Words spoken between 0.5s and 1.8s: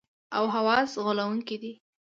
حواس غولونکي دي.